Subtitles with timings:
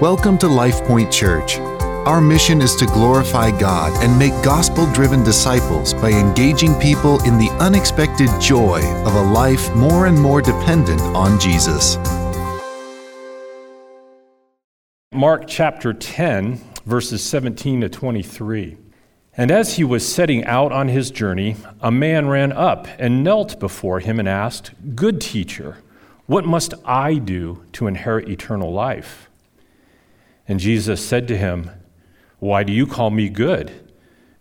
[0.00, 1.58] Welcome to LifePoint Church.
[2.08, 7.36] Our mission is to glorify God and make gospel driven disciples by engaging people in
[7.38, 11.98] the unexpected joy of a life more and more dependent on Jesus.
[15.12, 18.78] Mark chapter 10, verses 17 to 23.
[19.36, 23.60] And as he was setting out on his journey, a man ran up and knelt
[23.60, 25.76] before him and asked, Good teacher,
[26.26, 29.28] what must I do to inherit eternal life?
[30.52, 31.70] And Jesus said to him,
[32.38, 33.72] Why do you call me good?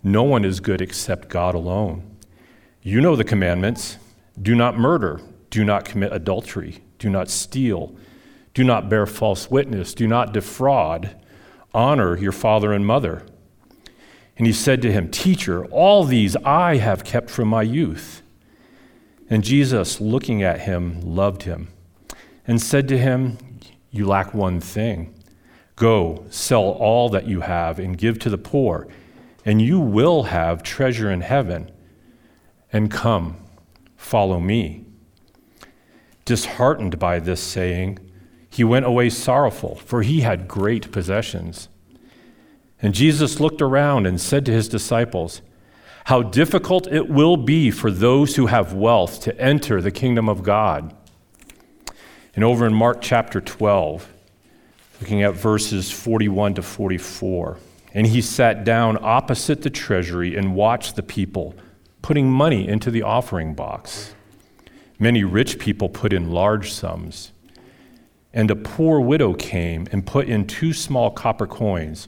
[0.04, 2.18] No one is good except God alone.
[2.82, 3.96] You know the commandments
[4.42, 7.96] do not murder, do not commit adultery, do not steal,
[8.54, 11.16] do not bear false witness, do not defraud,
[11.74, 13.26] honor your father and mother.
[14.38, 18.22] And he said to him, Teacher, all these I have kept from my youth.
[19.30, 21.70] And Jesus, looking at him, loved him
[22.46, 23.38] and said to him,
[23.92, 25.16] You lack one thing.
[25.82, 28.88] Go, sell all that you have and give to the poor,
[29.44, 31.72] and you will have treasure in heaven.
[32.72, 33.38] And come,
[33.98, 34.86] follow me.
[36.24, 37.98] Disheartened by this saying,
[38.48, 41.68] he went away sorrowful, for he had great possessions.
[42.80, 45.42] And Jesus looked around and said to his disciples,
[46.06, 50.44] How difficult it will be for those who have wealth to enter the kingdom of
[50.44, 50.96] God.
[52.36, 54.08] And over in Mark chapter 12,
[55.02, 57.58] looking at verses 41 to 44.
[57.94, 61.56] And he sat down opposite the treasury and watched the people
[62.02, 64.14] putting money into the offering box.
[65.00, 67.32] Many rich people put in large sums.
[68.32, 72.08] And a poor widow came and put in two small copper coins,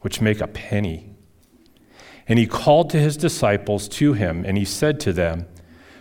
[0.00, 1.14] which make a penny.
[2.26, 5.46] And he called to his disciples to him, and he said to them,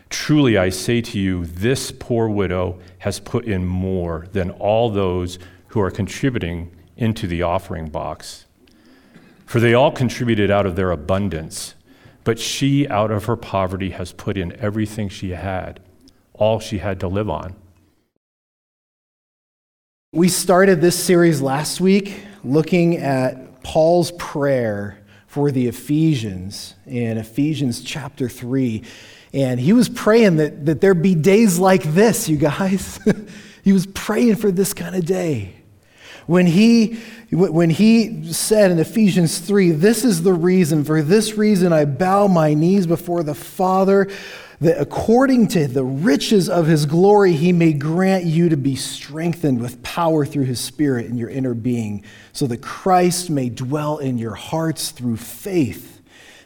[0.09, 5.39] Truly I say to you, this poor widow has put in more than all those
[5.73, 8.45] who are contributing into the offering box.
[9.47, 11.73] For they all contributed out of their abundance,
[12.23, 15.79] but she, out of her poverty, has put in everything she had,
[16.33, 17.55] all she had to live on.
[20.11, 27.81] We started this series last week looking at Paul's prayer for the Ephesians in Ephesians
[27.81, 28.83] chapter 3.
[29.33, 32.99] And he was praying that, that there be days like this, you guys.
[33.63, 35.55] he was praying for this kind of day.
[36.25, 36.99] When he,
[37.31, 42.27] when he said in Ephesians 3, This is the reason, for this reason I bow
[42.27, 44.09] my knees before the Father,
[44.61, 49.59] that according to the riches of his glory, he may grant you to be strengthened
[49.59, 54.17] with power through his Spirit in your inner being, so that Christ may dwell in
[54.17, 55.92] your hearts through faith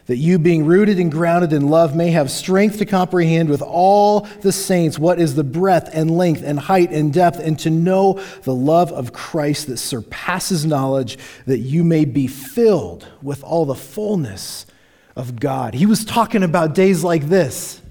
[0.08, 4.20] that you, being rooted and grounded in love, may have strength to comprehend with all
[4.40, 8.14] the saints what is the breadth and length and height and depth, and to know
[8.42, 13.74] the love of Christ that surpasses knowledge, that you may be filled with all the
[13.74, 14.66] fullness
[15.14, 15.74] of God.
[15.74, 17.82] He was talking about days like this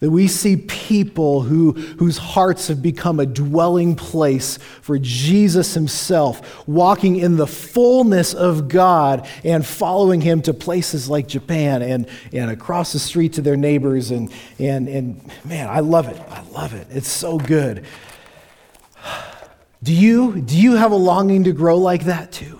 [0.00, 6.66] that we see people who, whose hearts have become a dwelling place for Jesus himself,
[6.66, 12.50] walking in the fullness of God and following him to places like Japan and, and
[12.50, 14.10] across the street to their neighbors.
[14.10, 16.18] And, and, and man, I love it.
[16.30, 16.86] I love it.
[16.90, 17.84] It's so good.
[19.82, 22.59] Do you, do you have a longing to grow like that too?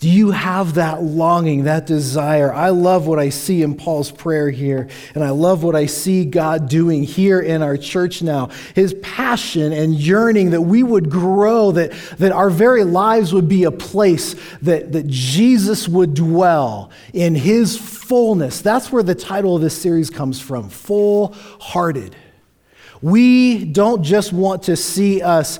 [0.00, 2.50] Do you have that longing, that desire?
[2.50, 6.24] I love what I see in Paul's prayer here, and I love what I see
[6.24, 8.48] God doing here in our church now.
[8.74, 13.64] His passion and yearning that we would grow, that, that our very lives would be
[13.64, 18.62] a place that, that Jesus would dwell in his fullness.
[18.62, 22.16] That's where the title of this series comes from full hearted.
[23.02, 25.58] We don't just want to see us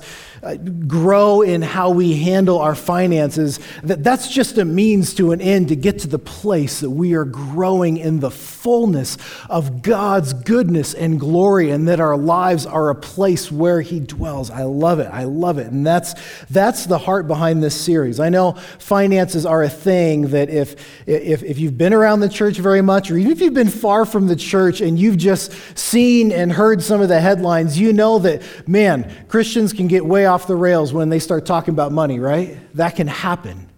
[0.87, 5.67] grow in how we handle our finances, that that's just a means to an end
[5.67, 9.17] to get to the place that we are growing in the fullness
[9.49, 14.49] of God's goodness and glory and that our lives are a place where he dwells.
[14.49, 15.09] I love it.
[15.11, 15.67] I love it.
[15.67, 16.15] And that's
[16.49, 18.19] that's the heart behind this series.
[18.19, 20.75] I know finances are a thing that if
[21.07, 24.05] if if you've been around the church very much or even if you've been far
[24.05, 28.17] from the church and you've just seen and heard some of the headlines, you know
[28.19, 32.19] that man, Christians can get way off the rails when they start talking about money,
[32.19, 32.57] right?
[32.75, 33.69] That can happen.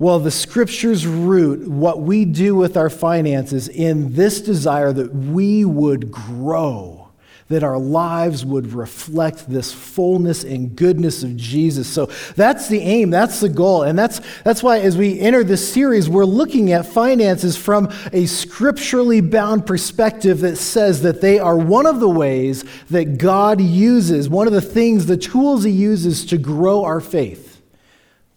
[0.00, 5.64] Well, the scriptures root what we do with our finances in this desire that we
[5.64, 6.97] would grow,
[7.48, 11.88] that our lives would reflect this fullness and goodness of Jesus.
[11.88, 12.06] So
[12.36, 13.82] that's the aim, that's the goal.
[13.82, 18.26] And that's, that's why, as we enter this series, we're looking at finances from a
[18.26, 24.28] scripturally bound perspective that says that they are one of the ways that God uses,
[24.28, 27.47] one of the things, the tools He uses to grow our faith.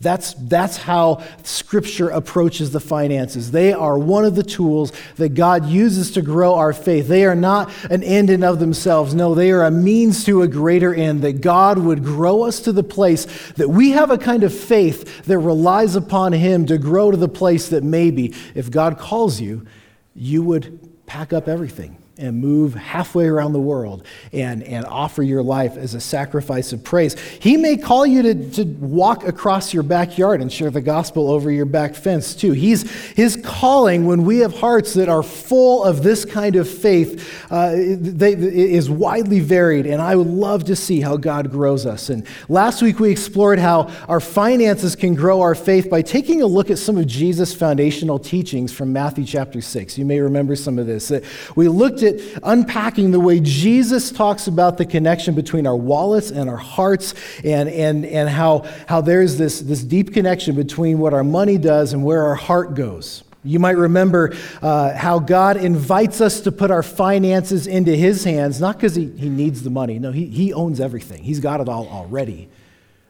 [0.01, 3.51] That's, that's how Scripture approaches the finances.
[3.51, 7.07] They are one of the tools that God uses to grow our faith.
[7.07, 9.13] They are not an end in of themselves.
[9.13, 12.71] No, they are a means to a greater end, that God would grow us to
[12.71, 17.11] the place that we have a kind of faith that relies upon Him to grow
[17.11, 19.67] to the place that maybe, if God calls you,
[20.15, 25.41] you would pack up everything and move halfway around the world and, and offer your
[25.41, 27.19] life as a sacrifice of praise.
[27.19, 31.49] He may call you to, to walk across your backyard and share the gospel over
[31.51, 32.51] your back fence too.
[32.51, 37.51] He's, his calling when we have hearts that are full of this kind of faith
[37.51, 42.09] uh, they, is widely varied, and I would love to see how God grows us.
[42.09, 46.45] And last week we explored how our finances can grow our faith by taking a
[46.45, 49.97] look at some of Jesus' foundational teachings from Matthew chapter 6.
[49.97, 51.11] You may remember some of this.
[51.55, 52.10] We looked at
[52.43, 57.13] unpacking the way Jesus talks about the connection between our wallets and our hearts,
[57.43, 61.93] and, and, and how, how there's this, this deep connection between what our money does
[61.93, 63.23] and where our heart goes.
[63.43, 68.61] You might remember uh, how God invites us to put our finances into His hands,
[68.61, 69.97] not because he, he needs the money.
[69.97, 72.49] No, he, he owns everything, He's got it all already.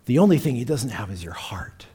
[0.05, 1.85] The only thing He doesn't have is your heart.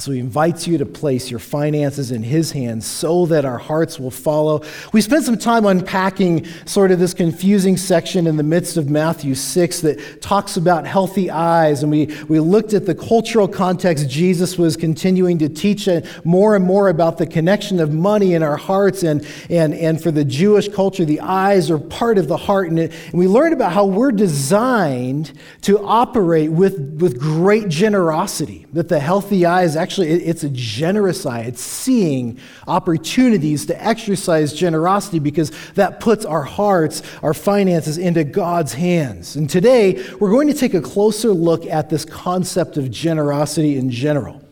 [0.00, 3.58] And so he invites you to place your finances in his hands so that our
[3.58, 4.62] hearts will follow.
[4.94, 9.34] We spent some time unpacking sort of this confusing section in the midst of Matthew
[9.34, 11.82] 6 that talks about healthy eyes.
[11.82, 15.86] And we, we looked at the cultural context Jesus was continuing to teach
[16.24, 19.02] more and more about the connection of money in our hearts.
[19.02, 22.70] And, and, and for the Jewish culture, the eyes are part of the heart.
[22.70, 28.64] And, it, and we learned about how we're designed to operate with, with great generosity,
[28.72, 31.40] that the healthy eyes actually, it's a generous eye.
[31.40, 38.74] It's seeing opportunities to exercise generosity because that puts our hearts, our finances into God's
[38.74, 39.36] hands.
[39.36, 43.90] And today, we're going to take a closer look at this concept of generosity in
[43.90, 44.42] general.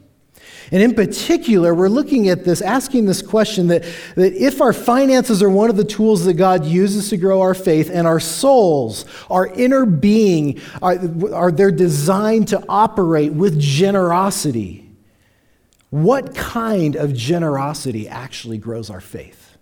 [0.71, 3.85] And in particular, we're looking at this, asking this question that,
[4.17, 7.55] that if our finances are one of the tools that God uses to grow our
[7.55, 10.99] faith, and our souls, our inner being, are,
[11.33, 14.88] are they're designed to operate with generosity,
[15.91, 19.57] what kind of generosity actually grows our faith?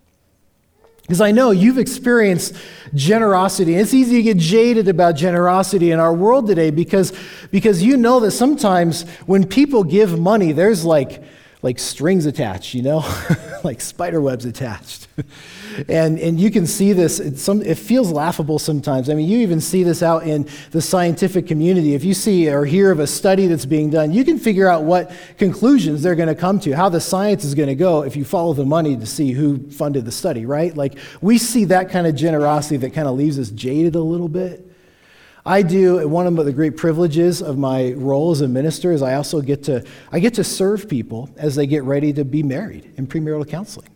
[1.03, 2.57] Because I know you've experienced
[2.93, 3.77] generosity.
[3.77, 7.13] It's easy to get jaded about generosity in our world today because,
[7.53, 11.23] because you know that sometimes when people give money, there's like,
[11.63, 13.05] like strings attached, you know,
[13.65, 15.09] like spider webs attached.
[15.89, 19.09] and, and you can see this, some, it feels laughable sometimes.
[19.09, 21.95] I mean, you even see this out in the scientific community.
[21.95, 24.85] If you see or hear of a study that's being done, you can figure out
[24.85, 28.17] what conclusions they're going to come to, how the science is going to go if
[28.17, 30.77] you follow the money to see who funded the study, right?
[30.77, 34.29] Like, we see that kind of generosity that kind of leaves us jaded a little
[34.29, 34.76] bit.
[35.47, 39.15] I do one of the great privileges of my role as a minister is I
[39.15, 42.93] also get to I get to serve people as they get ready to be married
[42.97, 43.89] in premarital counseling.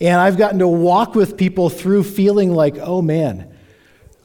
[0.00, 3.52] And I've gotten to walk with people through feeling like, oh man,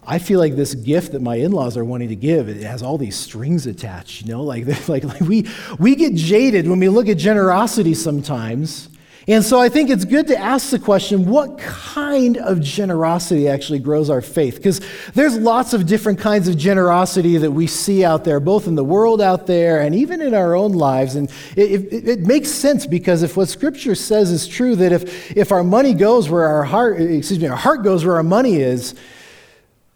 [0.05, 2.99] I feel like this gift that my in-laws are wanting to give, it has all
[2.99, 5.47] these strings attached, you know, like, like, like we,
[5.79, 8.89] we get jaded when we look at generosity sometimes
[9.27, 13.79] and so I think it's good to ask the question what kind of generosity actually
[13.79, 14.55] grows our faith?
[14.57, 14.81] Because
[15.15, 18.83] there's lots of different kinds of generosity that we see out there, both in the
[18.83, 21.15] world out there and even in our own lives.
[21.15, 25.35] And it, it, it makes sense because if what Scripture says is true, that if,
[25.35, 28.57] if our money goes where our heart, excuse me, our heart goes where our money
[28.57, 28.93] is,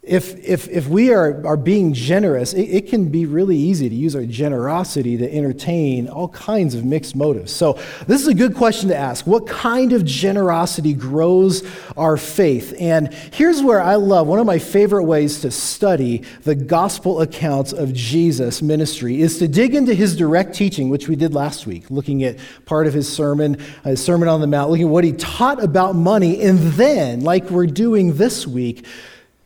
[0.01, 3.96] if, if, if we are, are being generous, it, it, can be really easy to
[3.96, 7.51] use our generosity to entertain all kinds of mixed motives.
[7.51, 7.77] So,
[8.08, 9.27] this is a good question to ask.
[9.27, 12.74] What kind of generosity grows our faith?
[12.79, 17.74] And here's where I love one of my favorite ways to study the gospel accounts
[17.74, 21.91] of Jesus' ministry is to dig into his direct teaching, which we did last week,
[21.91, 25.12] looking at part of his sermon, his Sermon on the Mount, looking at what he
[25.12, 28.86] taught about money, and then, like we're doing this week,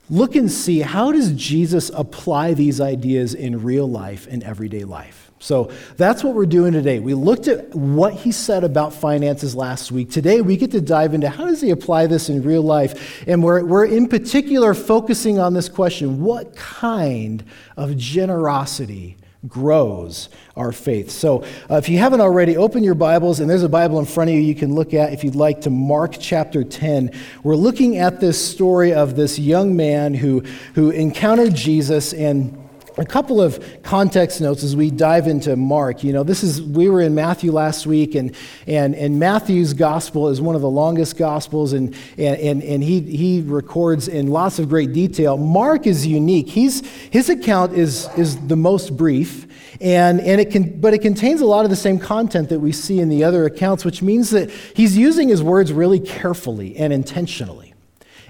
[0.10, 5.32] look and see how does Jesus apply these ideas in real life in everyday life.
[5.40, 7.00] So that's what we're doing today.
[7.00, 10.10] We looked at what he said about finances last week.
[10.10, 13.28] Today we get to dive into how does he apply this in real life?
[13.28, 17.44] And we're, we're in particular focusing on this question what kind
[17.76, 21.12] of generosity grows our faith.
[21.12, 24.30] So, uh, if you haven't already, open your Bibles, and there's a Bible in front
[24.30, 27.12] of you you can look at if you'd like to Mark chapter 10.
[27.44, 30.42] We're looking at this story of this young man who,
[30.76, 32.63] who encountered Jesus and
[32.98, 36.04] a couple of context notes as we dive into Mark.
[36.04, 38.36] You know, this is we were in Matthew last week, and
[38.68, 43.02] and, and Matthew's gospel is one of the longest gospels, and and, and, and he
[43.02, 45.38] he records in lots of great detail.
[45.38, 46.50] Mark is unique.
[46.50, 49.48] He's his account is is the most brief,
[49.82, 52.72] and and it can but it contains a lot of the same content that we
[52.72, 56.94] see in the other accounts, which means that he's using his words really carefully and
[56.94, 57.73] intentionally.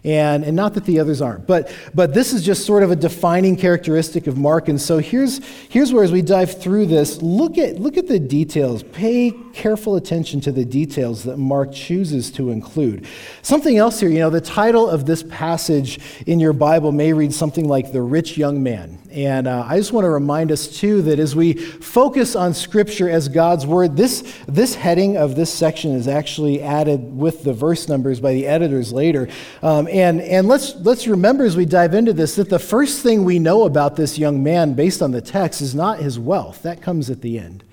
[0.05, 2.95] And, and not that the others aren't, but, but this is just sort of a
[2.95, 4.67] defining characteristic of Mark.
[4.67, 8.19] And so here's, here's where, as we dive through this, look at, look at the
[8.19, 8.83] details.
[8.83, 13.07] Pay careful attention to the details that Mark chooses to include.
[13.43, 17.33] Something else here, you know, the title of this passage in your Bible may read
[17.33, 18.99] something like The Rich Young Man.
[19.09, 23.07] And uh, I just want to remind us, too, that as we focus on Scripture
[23.07, 27.87] as God's Word, this, this heading of this section is actually added with the verse
[27.87, 29.29] numbers by the editors later.
[29.61, 33.23] Um, and and let's, let's remember as we dive into this that the first thing
[33.23, 36.63] we know about this young man, based on the text, is not his wealth.
[36.63, 37.63] That comes at the end.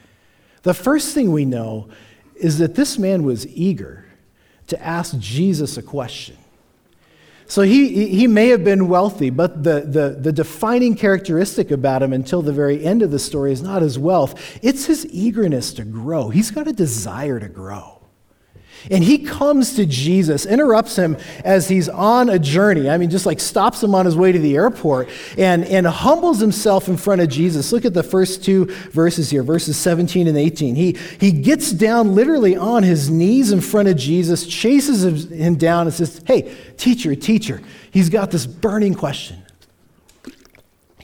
[0.62, 1.89] The first thing we know
[2.35, 4.05] is that this man was eager
[4.67, 6.37] to ask Jesus a question.
[7.47, 12.12] So he, he may have been wealthy, but the, the, the defining characteristic about him
[12.12, 15.85] until the very end of the story is not his wealth, it's his eagerness to
[15.85, 16.29] grow.
[16.29, 18.00] He's got a desire to grow.
[18.91, 22.89] And he comes to Jesus, interrupts him as he's on a journey.
[22.89, 26.39] I mean, just like stops him on his way to the airport and, and humbles
[26.39, 27.73] himself in front of Jesus.
[27.73, 30.75] Look at the first two verses here, verses 17 and 18.
[30.75, 35.87] He, he gets down literally on his knees in front of Jesus, chases him down,
[35.87, 37.61] and says, Hey, teacher, teacher.
[37.91, 39.43] He's got this burning question.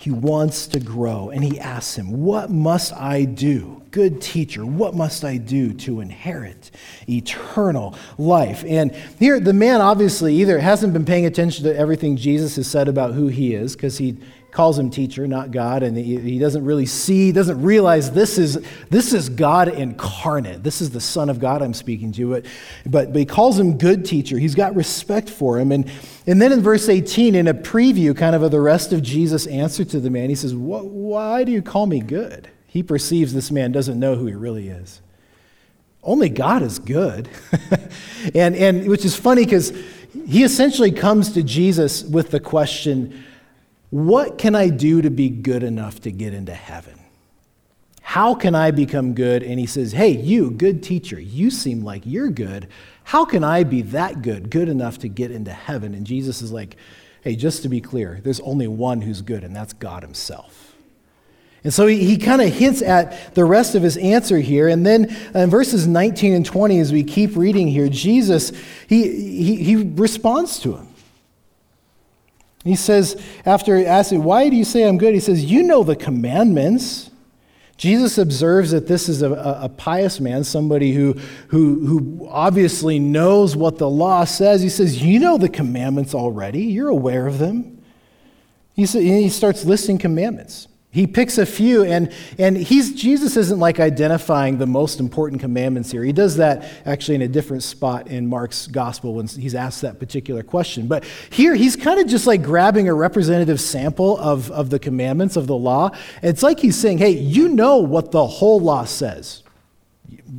[0.06, 3.82] He wants to grow, and he asks him, What must I do?
[3.96, 6.70] Good teacher, what must I do to inherit
[7.08, 8.62] eternal life?
[8.66, 12.88] And here, the man obviously either hasn't been paying attention to everything Jesus has said
[12.88, 14.18] about who he is, because he
[14.50, 19.14] calls him teacher, not God, and he, doesn't really see, doesn't realize this is, this
[19.14, 20.62] is God incarnate.
[20.62, 22.28] This is the Son of God I'm speaking to.
[22.32, 22.46] But,
[22.84, 24.38] but, but he calls him good teacher.
[24.38, 25.72] He's got respect for him.
[25.72, 25.90] And,
[26.26, 29.46] and then in verse 18, in a preview kind of of the rest of Jesus'
[29.46, 32.50] answer to the man, he says, Why do you call me good?
[32.76, 35.00] He perceives this man doesn't know who he really is.
[36.02, 37.26] Only God is good.
[38.34, 39.72] and, and which is funny because
[40.26, 43.24] he essentially comes to Jesus with the question,
[43.88, 47.00] what can I do to be good enough to get into heaven?
[48.02, 49.42] How can I become good?
[49.42, 52.68] And he says, Hey, you, good teacher, you seem like you're good.
[53.04, 55.94] How can I be that good, good enough to get into heaven?
[55.94, 56.76] And Jesus is like,
[57.22, 60.65] Hey, just to be clear, there's only one who's good, and that's God Himself.
[61.66, 64.68] And so he, he kind of hints at the rest of his answer here.
[64.68, 68.52] And then in verses 19 and 20, as we keep reading here, Jesus,
[68.88, 69.02] he,
[69.42, 70.86] he, he responds to him.
[72.62, 75.12] He says, after asking, Why do you say I'm good?
[75.12, 77.10] He says, You know the commandments.
[77.76, 81.14] Jesus observes that this is a, a, pious man, somebody who,
[81.48, 84.62] who, who obviously knows what the law says.
[84.62, 86.62] He says, You know the commandments already.
[86.62, 87.82] You're aware of them.
[88.76, 90.68] He, he starts listing commandments.
[90.96, 95.90] He picks a few, and, and he's, Jesus isn't like identifying the most important commandments
[95.90, 96.02] here.
[96.02, 100.00] He does that actually in a different spot in Mark's gospel when he's asked that
[100.00, 100.86] particular question.
[100.86, 105.36] But here, he's kind of just like grabbing a representative sample of, of the commandments
[105.36, 105.90] of the law.
[106.22, 109.42] It's like he's saying, hey, you know what the whole law says.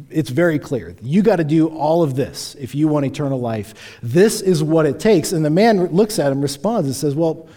[0.09, 0.95] It's very clear.
[1.03, 3.99] You got to do all of this if you want eternal life.
[4.01, 5.33] This is what it takes.
[5.33, 7.47] And the man looks at him, responds, and says, Well,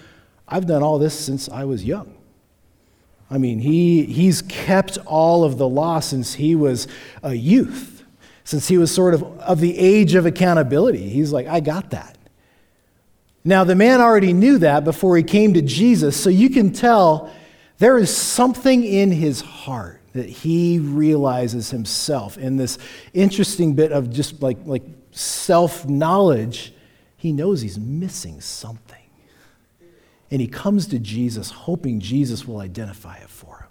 [0.47, 2.20] I've done all this since I was young.
[3.31, 6.89] I mean, he, he's kept all of the law since he was
[7.23, 8.05] a youth,
[8.43, 11.09] since he was sort of of the age of accountability.
[11.09, 12.19] He's like, I got that.
[13.45, 17.33] Now, the man already knew that before he came to Jesus, so you can tell
[17.79, 22.79] there is something in his heart that he realizes himself in this
[23.15, 24.83] interesting bit of just like, like
[25.13, 26.75] self knowledge.
[27.17, 29.00] He knows he's missing something.
[30.31, 33.67] And he comes to Jesus hoping Jesus will identify it for him.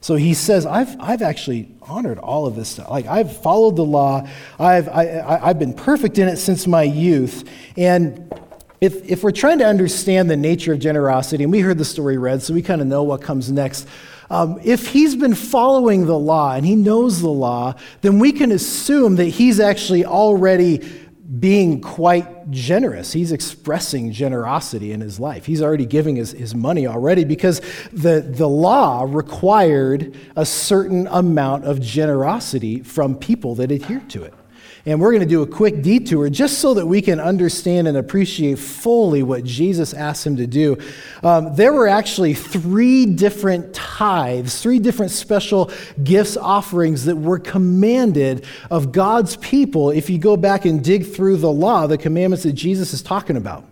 [0.00, 2.90] So he says, I've, I've actually honored all of this stuff.
[2.90, 7.48] Like, I've followed the law, I've, I, I've been perfect in it since my youth.
[7.76, 8.32] And
[8.80, 12.18] if, if we're trying to understand the nature of generosity, and we heard the story
[12.18, 13.88] read, so we kind of know what comes next.
[14.28, 18.52] Um, if he's been following the law and he knows the law, then we can
[18.52, 20.88] assume that he's actually already
[21.40, 23.12] being quite generous.
[23.12, 25.46] He's expressing generosity in his life.
[25.46, 27.60] He's already giving his, his money already because
[27.92, 34.34] the, the law required a certain amount of generosity from people that adhered to it.
[34.86, 37.96] And we're going to do a quick detour just so that we can understand and
[37.96, 40.78] appreciate fully what Jesus asked him to do.
[41.24, 45.72] Um, there were actually three different tithes, three different special
[46.04, 51.38] gifts, offerings that were commanded of God's people if you go back and dig through
[51.38, 53.64] the law, the commandments that Jesus is talking about.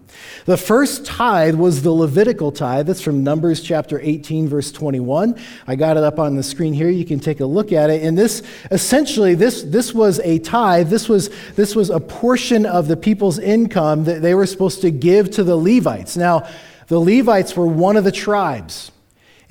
[0.46, 2.86] The first tithe was the Levitical tithe.
[2.86, 5.38] That's from Numbers chapter 18, verse 21.
[5.66, 6.90] I got it up on the screen here.
[6.90, 8.02] You can take a look at it.
[8.02, 10.90] And this, essentially, this, this was a tithe.
[10.90, 14.90] This was, this was a portion of the people's income that they were supposed to
[14.90, 16.16] give to the Levites.
[16.16, 16.46] Now,
[16.88, 18.90] the Levites were one of the tribes.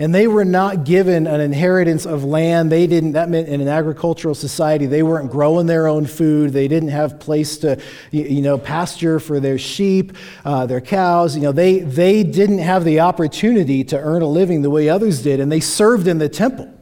[0.03, 2.69] And they were not given an inheritance of land.
[2.69, 6.51] They didn't, that meant in an agricultural society, they weren't growing their own food.
[6.51, 7.79] They didn't have place to,
[8.12, 11.38] you know, pasture for their sheep, uh, their cows.
[11.38, 15.24] You know, they, they didn't have the opportunity to earn a living the way others
[15.24, 16.73] did, and they served in the temple.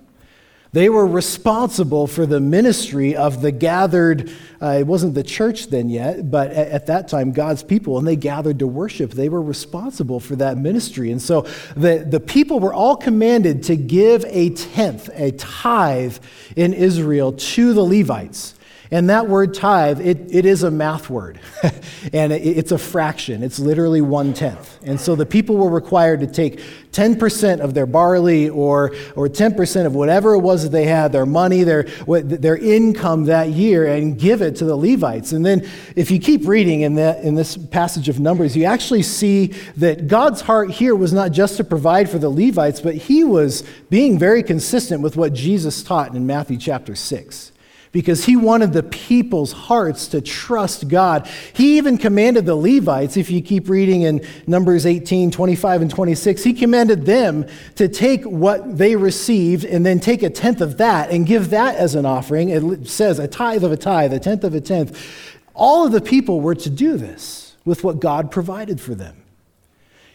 [0.73, 5.89] They were responsible for the ministry of the gathered, uh, it wasn't the church then
[5.89, 9.11] yet, but at, at, that time, God's people, and they gathered to worship.
[9.11, 11.11] They were responsible for that ministry.
[11.11, 11.41] And so
[11.75, 16.17] the, the people were all commanded to give a tenth, a tithe
[16.55, 18.55] in Israel to the Levites.
[18.93, 21.39] And that word tithe, it, it is a math word.
[22.13, 23.41] and it, it's a fraction.
[23.41, 24.77] It's literally one tenth.
[24.83, 26.59] And so the people were required to take
[26.91, 31.25] 10% of their barley or, or 10% of whatever it was that they had, their
[31.25, 35.31] money, their, their income that year, and give it to the Levites.
[35.31, 39.03] And then if you keep reading in, that, in this passage of Numbers, you actually
[39.03, 43.23] see that God's heart here was not just to provide for the Levites, but he
[43.23, 47.50] was being very consistent with what Jesus taught in Matthew chapter 6
[47.91, 51.27] because he wanted the people's hearts to trust God.
[51.53, 56.43] He even commanded the Levites, if you keep reading in Numbers 18, 25, and 26,
[56.43, 57.45] he commanded them
[57.75, 61.75] to take what they received and then take a tenth of that and give that
[61.75, 62.49] as an offering.
[62.49, 64.97] It says a tithe of a tithe, a tenth of a tenth.
[65.53, 69.20] All of the people were to do this with what God provided for them.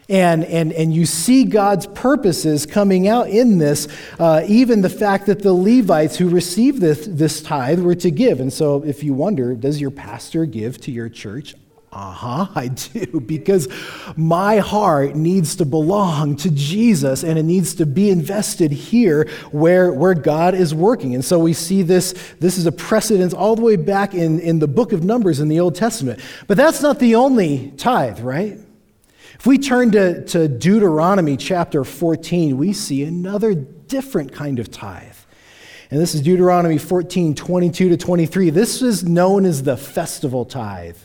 [0.08, 3.88] And, and, and you see God's purposes coming out in this,
[4.20, 8.38] uh, even the fact that the Levites who received this, this tithe were to give.
[8.38, 11.54] And so, if you wonder, does your pastor give to your church?
[11.90, 13.68] Uh huh, I do, because
[14.16, 19.92] my heart needs to belong to Jesus and it needs to be invested here where,
[19.92, 21.14] where God is working.
[21.14, 24.60] And so we see this, this is a precedence all the way back in, in
[24.60, 26.20] the book of Numbers in the Old Testament.
[26.46, 28.61] But that's not the only tithe, right?
[29.38, 35.16] If we turn to, to Deuteronomy chapter 14, we see another different kind of tithe.
[35.90, 38.50] And this is Deuteronomy 14, 22 to 23.
[38.50, 40.96] This is known as the festival tithe.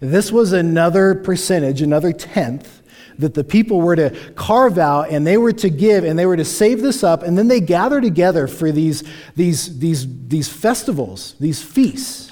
[0.00, 2.82] This was another percentage, another tenth
[3.18, 6.36] that the people were to carve out and they were to give and they were
[6.36, 9.02] to save this up and then they gather together for these,
[9.34, 12.27] these, these, these festivals, these feasts.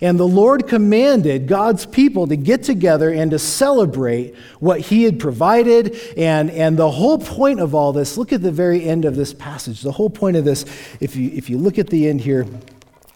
[0.00, 5.20] And the Lord commanded God's people to get together and to celebrate what He had
[5.20, 5.96] provided.
[6.16, 9.34] And, and the whole point of all this, look at the very end of this
[9.34, 9.82] passage.
[9.82, 10.64] The whole point of this,
[11.00, 12.46] if you, if you look at the end here,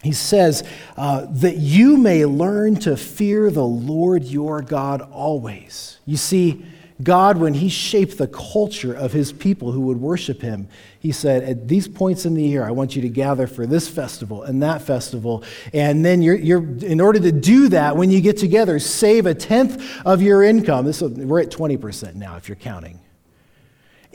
[0.02, 0.62] he says,
[0.96, 5.98] uh, that you may learn to fear the Lord your God always.
[6.06, 6.64] You see,
[7.02, 11.42] God, when He shaped the culture of His people who would worship Him, He said,
[11.42, 14.62] At these points in the year, I want you to gather for this festival and
[14.62, 15.44] that festival.
[15.72, 19.34] And then, you're, you're, in order to do that, when you get together, save a
[19.34, 20.86] tenth of your income.
[20.86, 23.00] This, we're at 20% now, if you're counting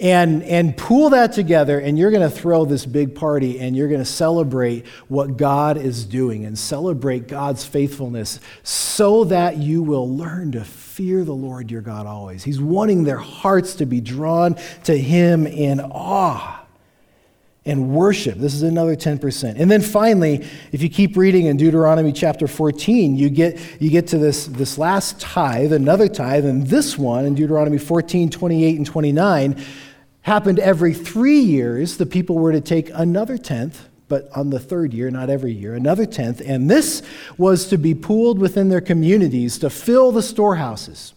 [0.02, 3.88] and, and pool that together, and you're going to throw this big party and you're
[3.88, 10.10] going to celebrate what God is doing and celebrate God's faithfulness so that you will
[10.10, 12.44] learn to fear the Lord your God always.
[12.44, 16.66] He's wanting their hearts to be drawn to Him in awe
[17.66, 18.38] and worship.
[18.38, 19.56] This is another 10%.
[19.58, 24.08] And then finally, if you keep reading in Deuteronomy chapter 14, you get, you get
[24.08, 28.86] to this, this last tithe, another tithe, and this one in Deuteronomy 14, 28, and
[28.86, 29.64] 29
[30.24, 31.98] happened every three years.
[31.98, 35.74] The people were to take another tenth, but on the third year, not every year,
[35.74, 36.42] another tenth.
[36.46, 37.02] And this
[37.38, 41.14] was to be pooled within their communities to fill the storehouses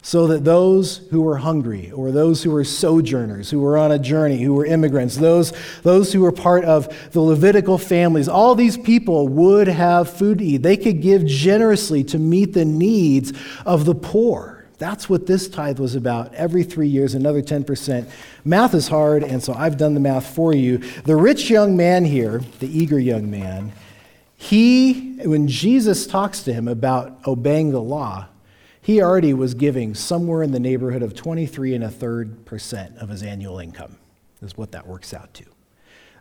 [0.00, 3.98] so that those who were hungry or those who were sojourners who were on a
[3.98, 8.78] journey who were immigrants those, those who were part of the levitical families all these
[8.78, 13.34] people would have food to eat they could give generously to meet the needs
[13.66, 16.34] of the poor that's what this tithe was about.
[16.34, 18.10] Every three years, another 10%.
[18.46, 20.78] Math is hard, and so I've done the math for you.
[20.78, 23.72] The rich young man here, the eager young man,
[24.36, 28.28] He, when Jesus talks to him about obeying the law,
[28.80, 33.10] he already was giving somewhere in the neighborhood of 23 and a third percent of
[33.10, 33.98] his annual income,
[34.40, 35.44] is what that works out to.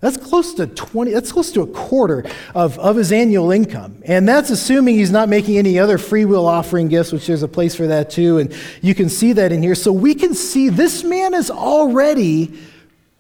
[0.02, 2.24] That's close to 20, that's close to a quarter
[2.56, 4.02] of, of his annual income.
[4.06, 7.50] And that's assuming he's not making any other free will offering gifts, which there's a
[7.50, 8.38] place for that too.
[8.38, 9.76] And you can see that in here.
[9.76, 12.58] So we can see this man is already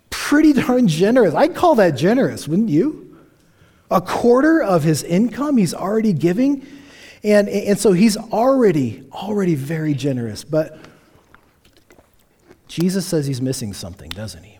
[0.09, 1.33] pretty darn generous.
[1.33, 3.17] I'd call that generous, wouldn't you?
[3.91, 6.65] A quarter of his income he's already giving.
[7.23, 10.45] And, and so he's already, already very generous.
[10.45, 10.79] But
[12.69, 14.58] Jesus says he's missing something, doesn't he?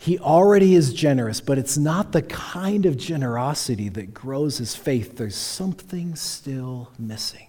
[0.00, 5.16] He already is generous, but it's not the kind of generosity that grows his faith.
[5.16, 7.48] There's something still missing.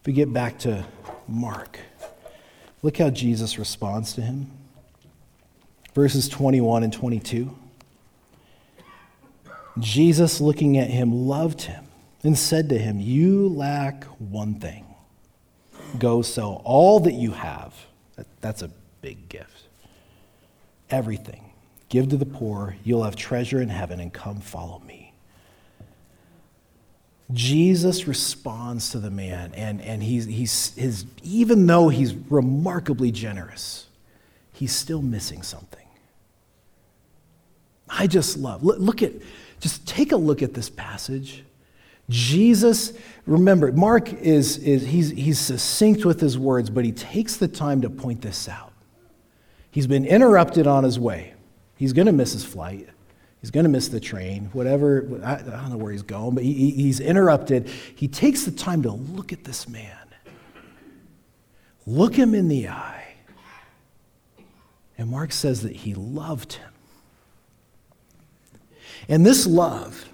[0.00, 0.86] If we get back to
[1.28, 1.78] Mark,
[2.82, 4.50] look how Jesus responds to him.
[5.94, 7.54] Verses 21 and 22.
[9.78, 11.84] Jesus, looking at him, loved him
[12.22, 14.86] and said to him, You lack one thing.
[15.98, 17.74] Go sell all that you have.
[18.40, 18.70] That's a
[19.02, 19.53] big gift
[20.90, 21.52] everything.
[21.88, 25.12] Give to the poor, you'll have treasure in heaven, and come follow me.
[27.32, 33.86] Jesus responds to the man, and, and he's, he's, his, even though he's remarkably generous,
[34.52, 35.86] he's still missing something.
[37.88, 39.12] I just love, look, at,
[39.60, 41.44] just take a look at this passage.
[42.10, 42.92] Jesus,
[43.24, 47.80] remember, Mark is, is he's, he's succinct with his words, but he takes the time
[47.80, 48.73] to point this out.
[49.74, 51.34] He's been interrupted on his way.
[51.74, 52.88] He's going to miss his flight.
[53.40, 55.20] He's going to miss the train, whatever.
[55.24, 57.68] I, don't know where he's going, but he, he's interrupted.
[57.96, 59.98] He takes the time to look at this man,
[61.88, 63.16] look him in the eye.
[64.96, 66.70] And Mark says that he loved him.
[69.08, 70.08] And this love,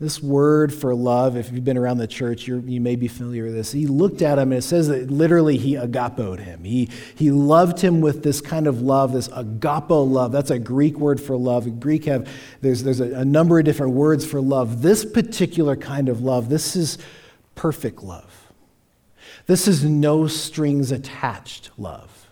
[0.00, 3.54] this word for love, if you've been around the church, you may be familiar with
[3.54, 3.70] this.
[3.70, 6.64] He looked at him, and it says that literally he agapoed him.
[6.64, 10.32] He, he loved him with this kind of love, this agapo love.
[10.32, 11.68] That's a Greek word for love.
[11.68, 12.28] In Greek have
[12.60, 14.82] there's, there's a, a number of different words for love.
[14.82, 16.98] This particular kind of love, this is
[17.54, 18.52] perfect love.
[19.46, 22.28] This is no strings attached love.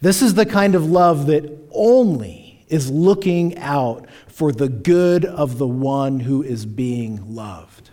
[0.00, 5.58] This is the kind of love that only is looking out for the good of
[5.58, 7.90] the one who is being loved.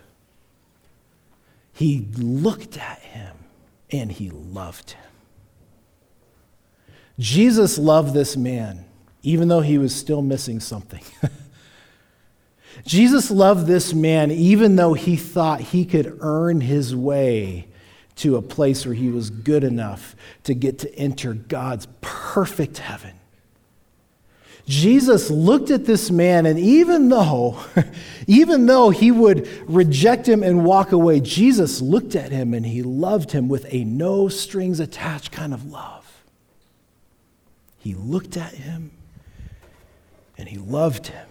[1.72, 3.36] He looked at him
[3.92, 5.04] and he loved him.
[7.16, 8.84] Jesus loved this man,
[9.22, 11.04] even though he was still missing something.
[12.84, 17.68] Jesus loved this man, even though he thought he could earn his way
[18.16, 23.12] to a place where he was good enough to get to enter God's perfect heaven.
[24.66, 27.58] Jesus looked at this man, and even though,
[28.26, 32.82] even though he would reject him and walk away, Jesus looked at him and he
[32.82, 36.24] loved him with a no strings attached kind of love.
[37.78, 38.92] He looked at him
[40.38, 41.26] and he loved him.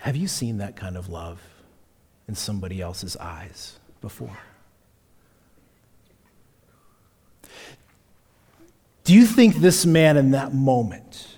[0.00, 1.40] Have you seen that kind of love
[2.28, 4.36] in somebody else's eyes before?
[9.04, 11.36] Do you think this man in that moment,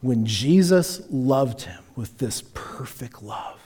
[0.00, 3.60] when Jesus loved him with this perfect love,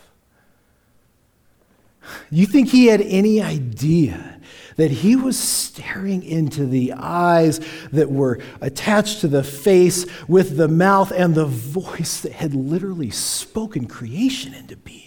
[2.30, 4.40] you think he had any idea
[4.76, 7.60] that he was staring into the eyes
[7.92, 13.10] that were attached to the face with the mouth and the voice that had literally
[13.10, 15.03] spoken creation into being?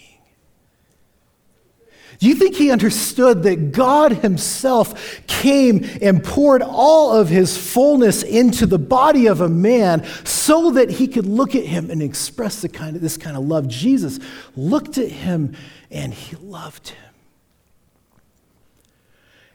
[2.18, 8.24] Do you think he understood that God himself came and poured all of his fullness
[8.24, 12.60] into the body of a man so that he could look at him and express
[12.60, 13.68] the kind of, this kind of love?
[13.68, 14.18] Jesus
[14.56, 15.54] looked at him
[15.92, 17.14] and he loved him.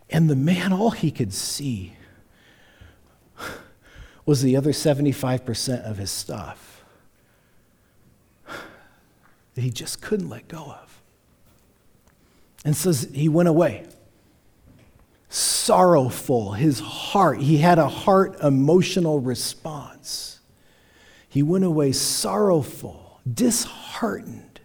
[0.10, 1.97] And the man, all he could see
[4.26, 6.86] was the other 75% of his stuff
[8.47, 10.83] that he just couldn't let go of.
[12.63, 13.86] And says he went away.
[15.30, 20.39] Sorrowful, his heart, he had a heart emotional response.
[21.28, 24.60] He went away sorrowful, disheartened,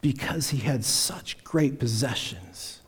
[0.00, 2.80] because he had such great possessions.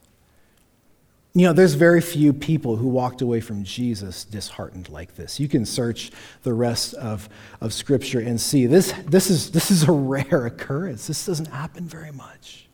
[1.37, 5.41] You know, there's very few people who walked away from Jesus disheartened like this.
[5.41, 6.13] You can search
[6.45, 7.29] the rest of,
[7.61, 11.09] of Scripture and see this, this, is, this is a rare occurrence.
[11.09, 12.69] This doesn't happen very much.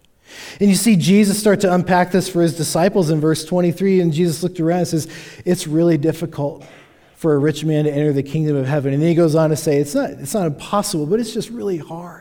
[0.61, 4.12] And you see Jesus start to unpack this for his disciples in verse 23, and
[4.12, 5.09] Jesus looked around and says,
[5.45, 6.64] It's really difficult
[7.21, 8.95] for a rich man to enter the kingdom of heaven.
[8.95, 11.51] And then he goes on to say, it's not, it's not impossible, but it's just
[11.51, 12.19] really hard.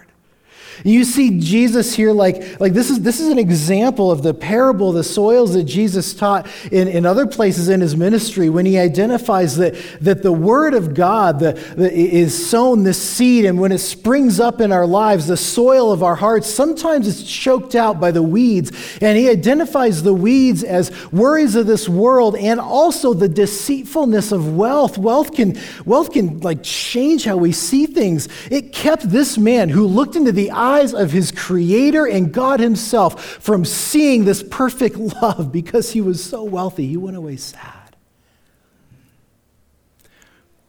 [0.83, 4.91] You see Jesus here, like, like this, is, this is an example of the parable,
[4.91, 9.57] the soils that Jesus taught in, in other places in his ministry when he identifies
[9.57, 13.79] that, that the Word of God the, the, is sown, this seed, and when it
[13.79, 18.11] springs up in our lives, the soil of our hearts, sometimes it's choked out by
[18.11, 18.71] the weeds.
[19.01, 24.55] And he identifies the weeds as worries of this world and also the deceitfulness of
[24.55, 24.97] wealth.
[24.97, 28.27] Wealth can, wealth can like change how we see things.
[28.49, 32.59] It kept this man who looked into the eyes eyes of his creator and God
[32.59, 36.87] himself from seeing this perfect love because he was so wealthy.
[36.87, 37.95] He went away sad.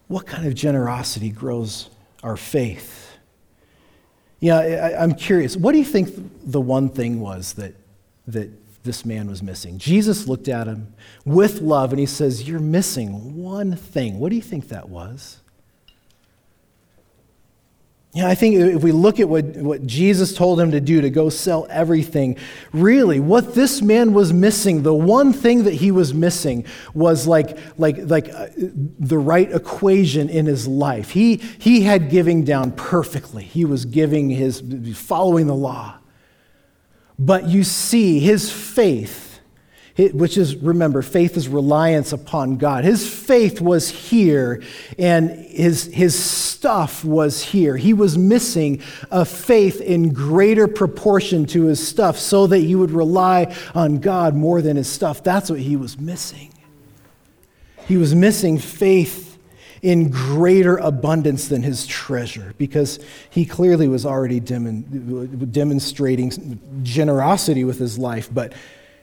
[0.09, 1.91] What kind of generosity grows
[2.23, 3.17] our faith?
[4.41, 5.57] Yeah, I, am curious.
[5.57, 6.09] What do you think
[6.51, 7.75] the one thing was that,
[8.27, 8.51] that
[8.83, 9.77] this man was missing?
[9.77, 10.95] Jesus looked at him
[11.27, 14.19] with love and he says, You're missing one thing.
[14.19, 15.40] What do you think that was?
[18.13, 21.11] Yeah, I think if we look at what, what Jesus told him to do, to
[21.11, 22.37] go sell everything,
[22.73, 27.57] really, what this man was missing, the one thing that he was missing was like,
[27.79, 31.11] like, like uh, the right equation in his life.
[31.11, 34.61] He, he had giving down perfectly, he was giving his,
[34.97, 35.97] following the law.
[37.17, 39.30] But you see, his faith
[40.09, 42.85] which is, remember, faith is reliance upon God.
[42.85, 44.63] His faith was here,
[44.99, 47.77] and his, his stuff was here.
[47.77, 52.91] He was missing a faith in greater proportion to his stuff so that he would
[52.91, 55.23] rely on God more than his stuff.
[55.23, 56.53] That's what he was missing.
[57.87, 59.27] He was missing faith
[59.83, 67.99] in greater abundance than his treasure because he clearly was already demonstrating generosity with his
[67.99, 68.53] life, but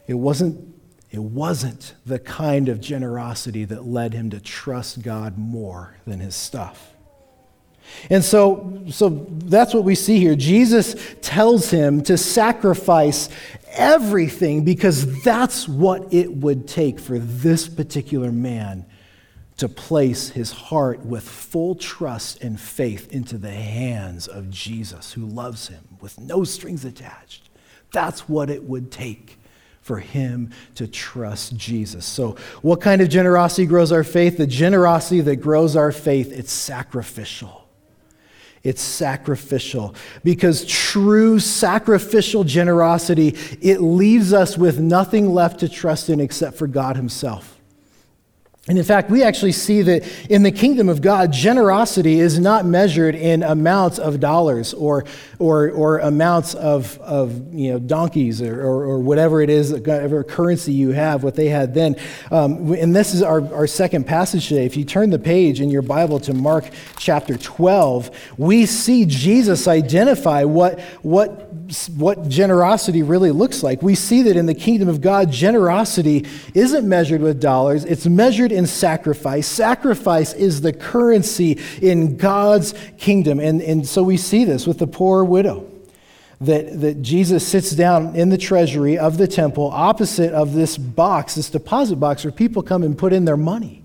[0.06, 0.67] it wasn't
[1.10, 6.36] it wasn't the kind of generosity that led him to trust God more than his
[6.36, 6.94] stuff.
[8.10, 10.36] And so, so that's what we see here.
[10.36, 13.30] Jesus tells him to sacrifice
[13.72, 18.86] everything because that's what it would take for this particular man
[19.58, 25.26] to place his heart with full trust and faith into the hands of Jesus, who
[25.26, 27.50] loves him with no strings attached.
[27.92, 29.40] That's what it would take
[29.88, 32.06] for him to trust Jesus.
[32.06, 34.38] So, what kind of generosity grows our faith?
[34.38, 37.64] The generosity that grows our faith, it's sacrificial.
[38.64, 39.96] It's sacrificial
[40.26, 43.30] because true sacrificial generosity,
[43.62, 47.57] it leaves us with nothing left to trust in except for God himself.
[48.70, 52.66] And in fact, we actually see that in the kingdom of God, generosity is not
[52.66, 55.06] measured in amounts of dollars or,
[55.40, 60.22] or, or amounts of, of you know, donkeys or, or, or whatever it is, whatever
[60.22, 61.96] currency you have, what they had then.
[62.30, 64.66] Um, and this is our, our second passage today.
[64.66, 66.66] If you turn the page in your Bible to Mark
[66.98, 71.54] chapter 12, we see Jesus identify what, what,
[71.96, 73.82] what generosity really looks like.
[73.82, 78.52] We see that in the kingdom of God, generosity isn't measured with dollars, it's measured
[78.58, 79.46] in sacrifice.
[79.46, 83.40] Sacrifice is the currency in God's kingdom.
[83.40, 85.72] And, and so we see this with the poor widow.
[86.40, 91.34] That, that Jesus sits down in the treasury of the temple opposite of this box,
[91.34, 93.84] this deposit box where people come and put in their money.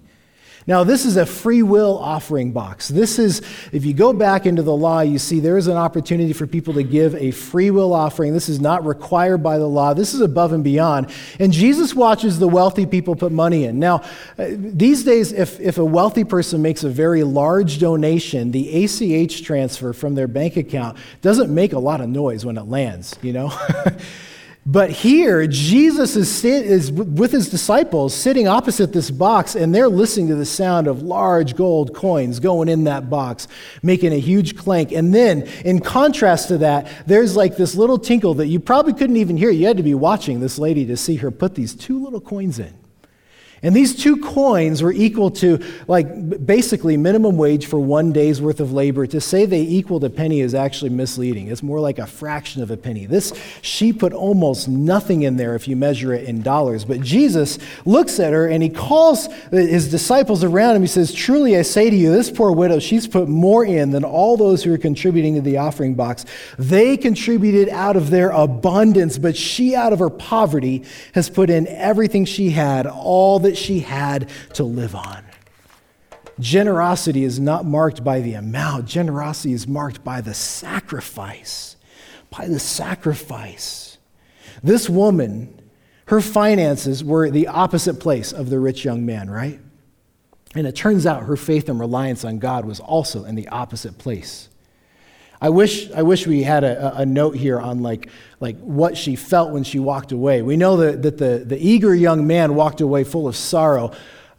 [0.66, 2.88] Now, this is a free will offering box.
[2.88, 6.33] This is, if you go back into the law, you see there is an opportunity
[6.33, 8.33] for people to give a free will offering.
[8.33, 11.11] This is not required by the law, this is above and beyond.
[11.40, 13.81] And Jesus watches the wealthy people put money in.
[13.81, 14.03] Now,
[14.38, 19.42] uh, these days, if, if a wealthy person makes a very large donation, the ACH
[19.42, 23.33] transfer from their bank account doesn't make a lot of noise when it lands, you
[23.33, 23.53] know?
[24.64, 30.29] But here, Jesus is, is with his disciples sitting opposite this box, and they're listening
[30.29, 33.48] to the sound of large gold coins going in that box,
[33.83, 34.92] making a huge clank.
[34.92, 39.16] And then, in contrast to that, there's like this little tinkle that you probably couldn't
[39.16, 39.51] even hear.
[39.51, 42.61] You had to be watching this lady to see her put these two little coins
[42.61, 42.82] in.
[43.64, 48.59] And these two coins were equal to, like, basically minimum wage for one day's worth
[48.59, 49.07] of labor.
[49.07, 51.46] To say they equaled a penny is actually misleading.
[51.46, 53.07] It's more like a fraction of a penny.
[53.07, 56.85] This, she put almost nothing in there if you measure it in dollars.
[56.85, 60.83] But Jesus looks at her and he calls his disciples around him.
[60.83, 64.03] He says, Truly I say to you, this poor widow, she's put more in than
[64.03, 66.25] all those who are contributing to the offering box.
[66.59, 70.83] They contributed out of their abundance, but she, out of her poverty,
[71.14, 75.23] has put in everything she had, all that that she had to live on.
[76.41, 81.77] Generosity is not marked by the amount, generosity is marked by the sacrifice.
[82.31, 83.99] By the sacrifice.
[84.62, 85.61] This woman,
[86.07, 89.61] her finances were the opposite place of the rich young man, right?
[90.55, 93.99] And it turns out her faith and reliance on God was also in the opposite
[93.99, 94.49] place.
[95.42, 99.16] I wish, I wish we had a, a note here on like, like what she
[99.16, 100.40] felt when she walked away.
[100.40, 103.90] We know that, that the, the eager young man walked away full of sorrow.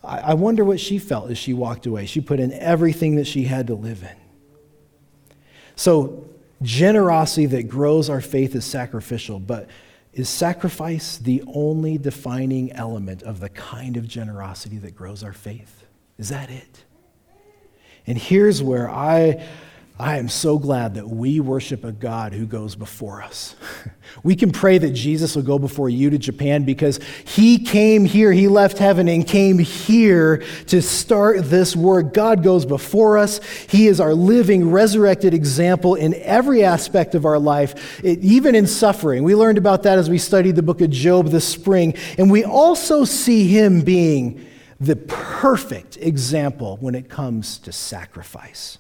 [0.02, 2.06] I, I wonder what she felt as she walked away.
[2.06, 4.16] She put in everything that she had to live in.
[5.76, 6.24] So,
[6.62, 9.68] generosity that grows our faith is sacrificial, but
[10.14, 15.84] is sacrifice the only defining element of the kind of generosity that grows our faith?
[16.18, 16.86] Is that it?
[18.08, 19.46] And here's where I,
[20.04, 23.56] I am so glad that we worship a God who goes before us.
[24.22, 28.32] We can pray that Jesus will go before you to Japan because he came here,
[28.32, 32.14] he left heaven and came here to start this work.
[32.14, 33.40] God goes before us.
[33.70, 39.24] He is our living, resurrected example in every aspect of our life, even in suffering.
[39.24, 41.96] We learned about that as we studied the book of Job this spring.
[42.20, 44.46] And we also see him being
[44.86, 48.78] the perfect example when it comes to sacrifice.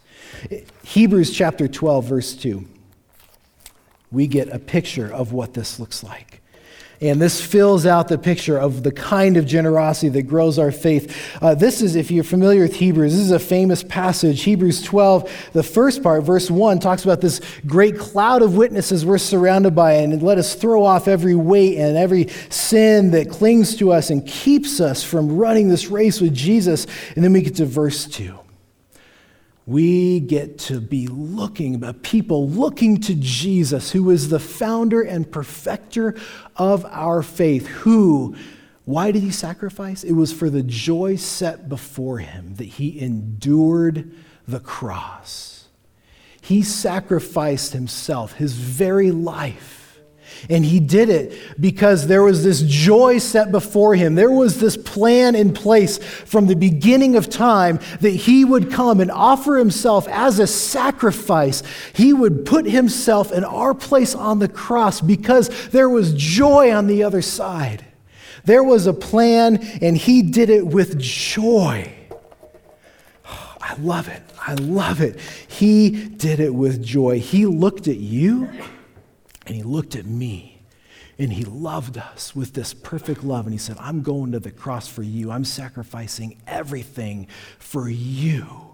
[0.83, 2.65] Hebrews chapter 12, verse 2.
[4.11, 6.42] We get a picture of what this looks like.
[7.03, 11.13] And this fills out the picture of the kind of generosity that grows our faith.
[11.41, 14.41] Uh, this is, if you're familiar with Hebrews, this is a famous passage.
[14.43, 19.17] Hebrews 12, the first part, verse 1, talks about this great cloud of witnesses we're
[19.17, 23.91] surrounded by, and let us throw off every weight and every sin that clings to
[23.91, 26.87] us and keeps us from running this race with Jesus.
[27.15, 28.39] And then we get to verse 2
[29.65, 35.31] we get to be looking but people looking to Jesus, who is the founder and
[35.31, 36.15] perfecter
[36.57, 38.35] of our faith, who,
[38.85, 40.03] why did he sacrifice?
[40.03, 44.11] It was for the joy set before him that he endured
[44.47, 45.67] the cross.
[46.41, 49.82] He sacrificed himself, his very life
[50.49, 54.15] and he did it because there was this joy set before him.
[54.15, 58.99] There was this plan in place from the beginning of time that he would come
[58.99, 61.63] and offer himself as a sacrifice.
[61.93, 66.87] He would put himself in our place on the cross because there was joy on
[66.87, 67.85] the other side.
[68.45, 71.93] There was a plan, and he did it with joy.
[73.25, 74.21] I love it.
[74.45, 75.17] I love it.
[75.47, 77.19] He did it with joy.
[77.19, 78.49] He looked at you
[79.45, 80.61] and he looked at me
[81.19, 83.45] and he loved us with this perfect love.
[83.45, 85.31] And he said, I'm going to the cross for you.
[85.31, 87.27] I'm sacrificing everything
[87.59, 88.73] for you.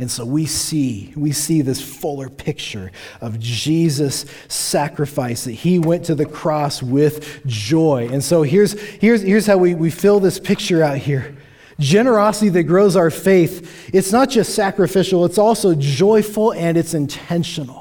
[0.00, 6.04] And so we see, we see this fuller picture of Jesus' sacrifice, that he went
[6.04, 8.08] to the cross with joy.
[8.10, 11.36] And so here's, here's, here's how we, we fill this picture out here.
[11.80, 17.77] Generosity that grows our faith, it's not just sacrificial, it's also joyful and it's intentional.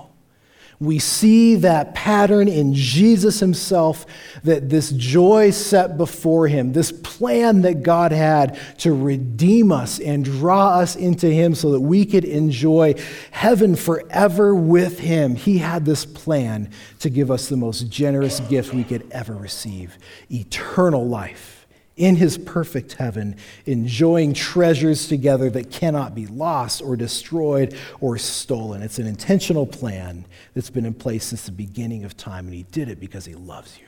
[0.80, 4.06] We see that pattern in Jesus himself,
[4.44, 10.24] that this joy set before him, this plan that God had to redeem us and
[10.24, 12.94] draw us into him so that we could enjoy
[13.32, 15.36] heaven forever with him.
[15.36, 19.98] He had this plan to give us the most generous gift we could ever receive
[20.30, 21.57] eternal life
[21.98, 28.82] in his perfect heaven, enjoying treasures together that cannot be lost or destroyed or stolen.
[28.82, 32.64] It's an intentional plan that's been in place since the beginning of time, and he
[32.64, 33.86] did it because he loves you.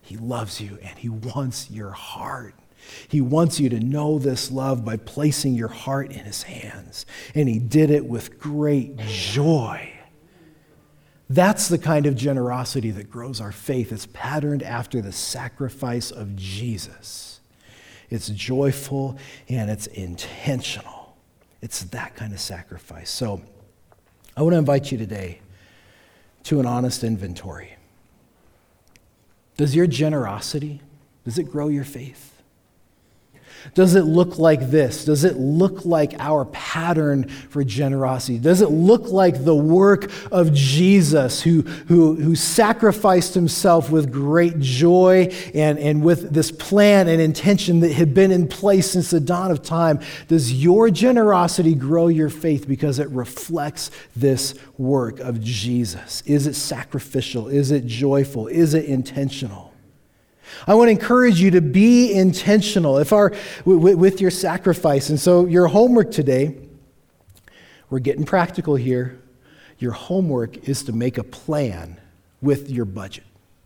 [0.00, 2.54] He loves you, and he wants your heart.
[3.08, 7.48] He wants you to know this love by placing your heart in his hands, and
[7.48, 9.93] he did it with great joy.
[11.30, 13.92] That's the kind of generosity that grows our faith.
[13.92, 17.40] It's patterned after the sacrifice of Jesus.
[18.10, 21.16] It's joyful and it's intentional.
[21.62, 23.10] It's that kind of sacrifice.
[23.10, 23.40] So
[24.36, 25.40] I want to invite you today
[26.44, 27.74] to an honest inventory.
[29.56, 30.80] Does your generosity,
[31.24, 32.33] does it grow your faith?
[33.72, 35.04] Does it look like this?
[35.04, 38.38] Does it look like our pattern for generosity?
[38.38, 44.60] Does it look like the work of Jesus who, who, who sacrificed himself with great
[44.60, 49.20] joy and, and with this plan and intention that had been in place since the
[49.20, 50.00] dawn of time?
[50.28, 56.22] Does your generosity grow your faith because it reflects this work of Jesus?
[56.26, 57.48] Is it sacrificial?
[57.48, 58.48] Is it joyful?
[58.48, 59.73] Is it intentional?
[60.66, 63.32] I want to encourage you to be intentional if our,
[63.64, 65.10] with your sacrifice.
[65.10, 66.56] And so, your homework today,
[67.90, 69.20] we're getting practical here.
[69.78, 72.00] Your homework is to make a plan
[72.40, 73.24] with your budget.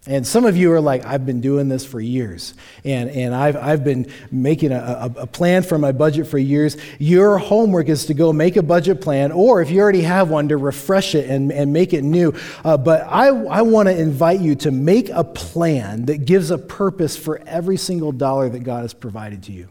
[0.09, 3.57] And some of you are like, I've been doing this for years, and, and I've,
[3.57, 6.79] I've been making a, a, a, plan for my budget for years.
[6.99, 10.49] Your homework is to go make a budget plan, or if you already have one,
[10.49, 12.35] to refresh it and, and make it new.
[12.65, 16.57] Uh, but I, I want to invite you to make a plan that gives a
[16.57, 19.69] purpose for every single dollar that God has provided to you.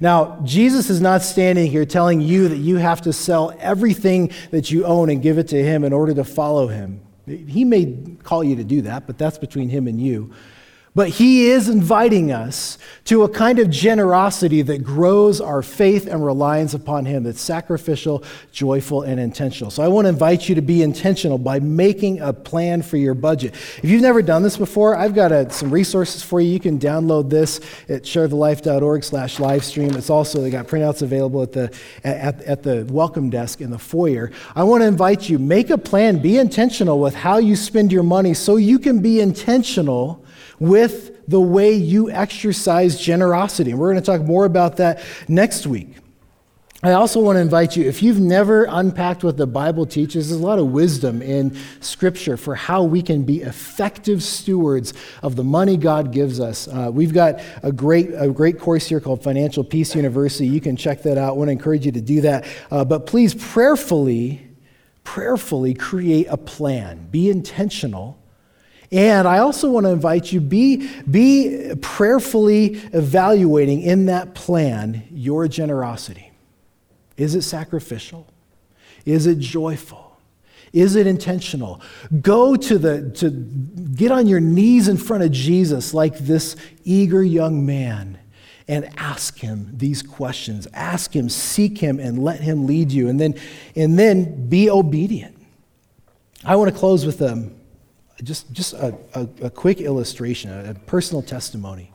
[0.00, 4.68] Now, Jesus is not standing here telling you that you have to sell everything that
[4.68, 7.05] you own and give it to him in order to follow him.
[7.26, 10.32] He may call you to do that, but that's between him and you.
[10.96, 16.24] But he is inviting us to a kind of generosity that grows our faith and
[16.24, 19.70] reliance upon him, that's sacrificial, joyful, and intentional.
[19.70, 23.12] So I want to invite you to be intentional by making a plan for your
[23.12, 23.52] budget.
[23.52, 26.50] If you've never done this before, I've got a, some resources for you.
[26.50, 29.94] You can download this at sharethelife.org slash live stream.
[29.96, 33.78] It's also, they got printouts available at the, at, at the welcome desk in the
[33.78, 34.32] foyer.
[34.54, 38.02] I want to invite you, make a plan, be intentional with how you spend your
[38.02, 40.24] money so you can be intentional
[40.58, 43.72] with the way you exercise generosity.
[43.72, 45.96] And we're going to talk more about that next week.
[46.82, 50.40] I also want to invite you, if you've never unpacked what the Bible teaches, there's
[50.40, 54.92] a lot of wisdom in Scripture for how we can be effective stewards
[55.22, 56.68] of the money God gives us.
[56.68, 60.46] Uh, we've got a great, a great course here called Financial Peace University.
[60.46, 61.30] You can check that out.
[61.30, 62.46] I want to encourage you to do that.
[62.70, 64.46] Uh, but please prayerfully,
[65.02, 67.08] prayerfully create a plan.
[67.10, 68.18] Be intentional
[68.96, 75.48] and I also want to invite you be be prayerfully evaluating in that plan your
[75.48, 76.32] generosity.
[77.18, 78.26] Is it sacrificial?
[79.04, 80.18] Is it joyful?
[80.72, 81.82] Is it intentional?
[82.22, 87.22] Go to the to get on your knees in front of Jesus like this eager
[87.22, 88.18] young man
[88.66, 90.66] and ask him these questions.
[90.72, 93.34] Ask him, seek him and let him lead you and then
[93.74, 95.36] and then be obedient.
[96.46, 97.60] I want to close with them
[98.22, 101.92] just, just a, a, a quick illustration, a, a personal testimony.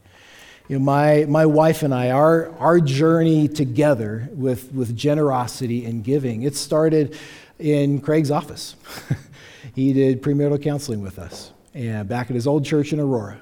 [0.68, 6.04] You know, my, my wife and I, our, our journey together with, with generosity and
[6.04, 7.18] giving, it started
[7.60, 8.76] in Craig's office.
[9.76, 13.40] he did premarital counseling with us and back at his old church in Aurora.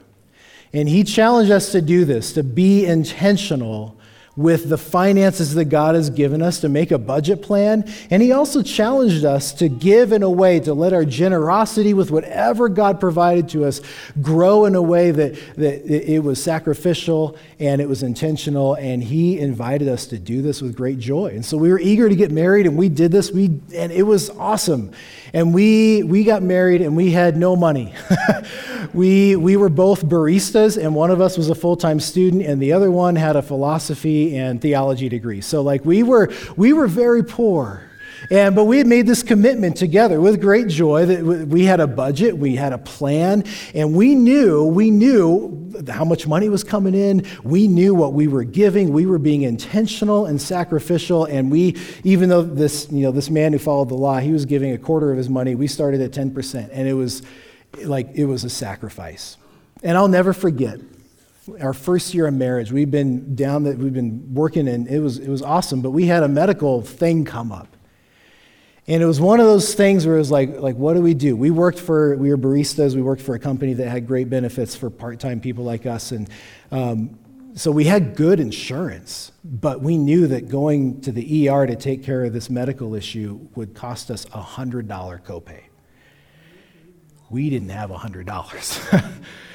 [0.74, 3.99] And he challenged us to do this, to be intentional
[4.40, 7.84] with the finances that God has given us to make a budget plan.
[8.10, 12.10] And He also challenged us to give in a way to let our generosity with
[12.10, 13.82] whatever God provided to us
[14.22, 18.76] grow in a way that, that it was sacrificial and it was intentional.
[18.76, 21.32] And He invited us to do this with great joy.
[21.34, 23.32] And so we were eager to get married and we did this.
[23.32, 24.94] We, and it was awesome.
[25.34, 27.94] And we, we got married and we had no money.
[28.94, 32.62] we, we were both baristas, and one of us was a full time student, and
[32.62, 35.42] the other one had a philosophy and theology degree.
[35.42, 37.84] So, like, we were, we were very poor.
[38.30, 41.88] And, but we had made this commitment together with great joy that we had a
[41.88, 46.94] budget, we had a plan, and we knew, we knew how much money was coming
[46.94, 47.26] in.
[47.44, 48.92] We knew what we were giving.
[48.92, 51.26] We were being intentional and sacrificial.
[51.26, 54.46] And we, even though this, you know, this man who followed the law, he was
[54.46, 56.70] giving a quarter of his money, we started at 10%.
[56.72, 57.22] And it was
[57.84, 59.38] like, it was a sacrifice.
[59.84, 60.80] And I'll never forget
[61.62, 65.18] our first year of marriage, we've been down that we've been working and it was
[65.18, 67.76] it was awesome, but we had a medical thing come up.
[68.90, 71.14] And it was one of those things where it was like, like, what do we
[71.14, 71.36] do?
[71.36, 74.76] We worked for, we were baristas, we worked for a company that had great benefits
[74.76, 76.12] for part time people like us.
[76.12, 76.28] And
[76.72, 77.20] um,
[77.54, 82.04] so we had good insurance, but we knew that going to the ER to take
[82.04, 85.62] care of this medical issue would cost us a $100 copay.
[87.30, 89.14] We didn't have a $100.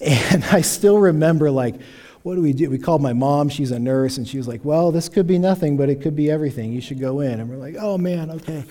[0.00, 1.76] and I still remember, like,
[2.22, 2.68] what do we do?
[2.70, 5.38] We called my mom, she's a nurse, and she was like, well, this could be
[5.38, 6.72] nothing, but it could be everything.
[6.72, 7.40] You should go in.
[7.40, 8.64] And we're like, oh man, okay.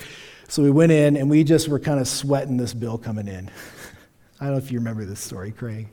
[0.48, 3.50] So we went in, and we just were kind of sweating this bill coming in.
[4.40, 5.88] I don't know if you remember this story, Craig.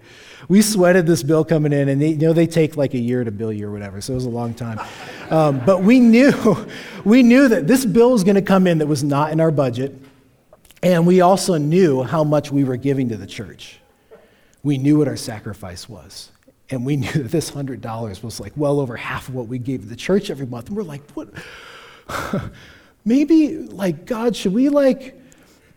[0.48, 3.24] We sweated this bill coming in, and they, you know they take like a year
[3.24, 4.78] to bill you or whatever, so it was a long time.
[5.30, 6.66] Um, but we knew,
[7.04, 9.50] we knew that this bill was going to come in that was not in our
[9.50, 9.96] budget,
[10.82, 13.80] and we also knew how much we were giving to the church.
[14.64, 16.32] We knew what our sacrifice was.
[16.70, 19.88] And we knew that this $100 was like well over half of what we gave
[19.88, 20.66] the church every month.
[20.66, 21.28] And we're like, what?
[23.04, 25.20] Maybe, like, God, should we, like,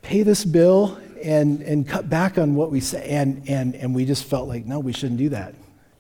[0.02, 3.06] pay this bill and, and cut back on what we say?
[3.10, 5.54] And, and, and we just felt like, no, we shouldn't do that.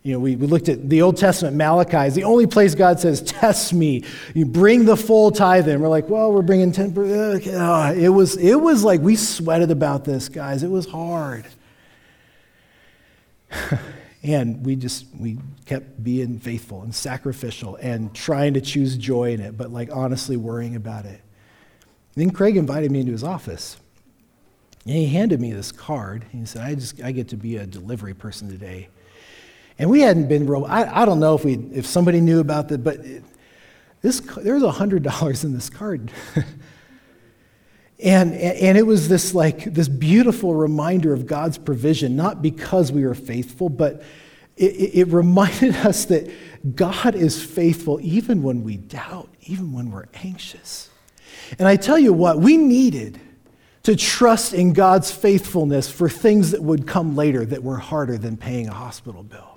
[0.04, 2.98] You know, we, we looked at the Old Testament, Malachi is the only place God
[2.98, 4.06] says, test me.
[4.34, 5.82] You bring the full tithe in.
[5.82, 7.48] We're like, well, we're bringing 10%.
[7.54, 10.64] Oh, uh, it, was, it was like we sweated about this, guys.
[10.64, 11.46] It was hard.
[14.24, 19.40] And we just, we kept being faithful and sacrificial and trying to choose joy in
[19.40, 21.22] it, but like honestly worrying about it.
[22.16, 23.78] And then Craig invited me into his office.
[24.86, 26.26] And he handed me this card.
[26.32, 28.90] He said, I just, I get to be a delivery person today.
[29.80, 32.70] And we hadn't been real, I, I don't know if we, if somebody knew about
[32.70, 33.24] that, but it,
[34.02, 36.12] this, there's a $100 in this card.
[38.00, 43.04] And, and it was this like this beautiful reminder of God's provision, not because we
[43.04, 44.04] were faithful, but
[44.56, 46.30] it, it reminded us that
[46.76, 50.90] God is faithful even when we doubt, even when we're anxious.
[51.58, 53.20] And I tell you what, we needed
[53.84, 58.36] to trust in God's faithfulness for things that would come later that were harder than
[58.36, 59.57] paying a hospital bill.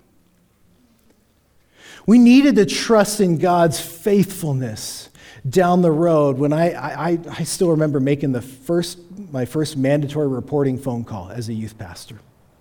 [2.07, 5.11] We needed to trust in God's faithfulness
[5.49, 8.99] down the road when I, I, I still remember making the first,
[9.33, 12.19] my first mandatory reporting phone call as a youth pastor.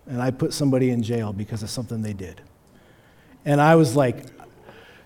[0.07, 2.41] And I put somebody in jail because of something they did.
[3.45, 4.25] And I was like,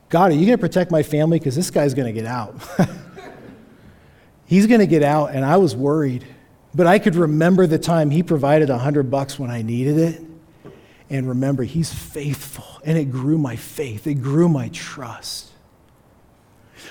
[0.09, 1.39] God, are you going to protect my family?
[1.39, 2.55] Because this guy's going to get out.
[4.45, 5.34] He's going to get out.
[5.34, 6.25] And I was worried.
[6.75, 10.21] But I could remember the time he provided a hundred bucks when I needed it.
[11.14, 12.66] And remember, he's faithful.
[12.84, 15.51] And it grew my faith, it grew my trust.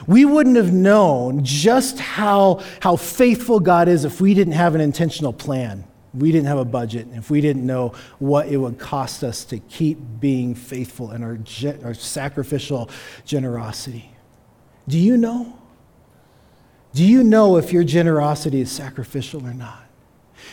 [0.07, 4.81] We wouldn't have known just how, how faithful God is if we didn't have an
[4.81, 5.85] intentional plan.
[6.15, 9.59] We didn't have a budget, if we didn't know what it would cost us to
[9.59, 11.39] keep being faithful in our,
[11.85, 12.91] our sacrificial
[13.25, 14.15] generosity.
[14.87, 15.59] Do you know?
[16.95, 19.82] Do you know if your generosity is sacrificial or not?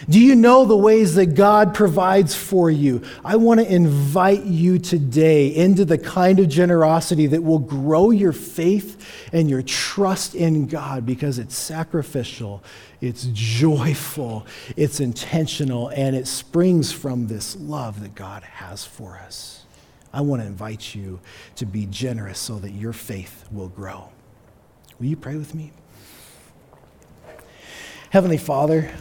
[0.07, 3.01] Do you know the ways that God provides for you?
[3.25, 8.31] I want to invite you today into the kind of generosity that will grow your
[8.31, 12.63] faith and your trust in God because it's sacrificial,
[13.01, 14.45] it's joyful,
[14.77, 19.65] it's intentional, and it springs from this love that God has for us.
[20.13, 21.19] I want to invite you
[21.57, 24.09] to be generous so that your faith will grow.
[24.99, 25.71] Will you pray with me?
[28.09, 28.91] Heavenly Father,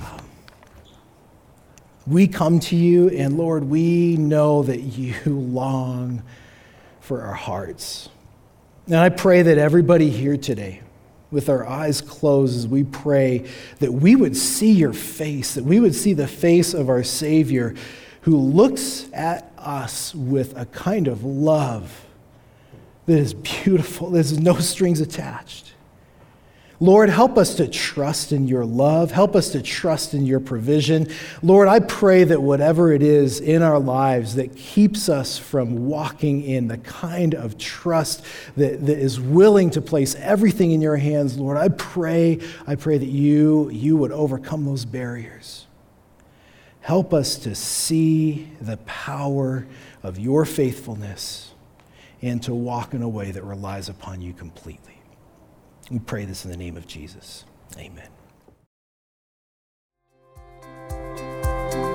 [2.09, 6.23] we come to you, and Lord, we know that you long
[7.01, 8.09] for our hearts.
[8.87, 10.81] And I pray that everybody here today,
[11.31, 13.47] with our eyes closed, as we pray,
[13.81, 17.75] that we would see your face, that we would see the face of our Savior
[18.23, 22.07] who looks at us with a kind of love
[23.07, 25.73] that is beautiful, there's no strings attached.
[26.81, 29.11] Lord, help us to trust in your love.
[29.11, 31.09] Help us to trust in your provision.
[31.43, 36.45] Lord, I pray that whatever it is in our lives that keeps us from walking
[36.45, 38.25] in the kind of trust
[38.57, 42.97] that, that is willing to place everything in your hands, Lord, I pray, I pray
[42.97, 45.67] that you, you would overcome those barriers.
[46.81, 49.67] Help us to see the power
[50.05, 51.53] of your faithfulness
[52.23, 54.98] and to walk in a way that relies upon you completely.
[55.91, 57.45] We pray this in the name of Jesus.
[57.79, 58.09] Amen.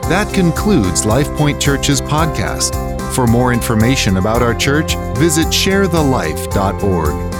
[0.09, 2.75] That concludes LifePoint Church's podcast.
[3.13, 7.32] For more information about our church, visit sharethelife.org.